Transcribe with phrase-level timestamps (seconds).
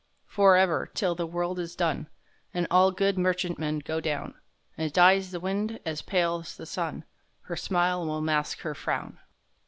[0.25, 2.09] For ever, 'till the world is done,
[2.55, 4.33] And all good merchantmen go down,
[4.75, 7.03] And dies the wind, as pales the sun,
[7.41, 9.19] Her smile will mask her frown.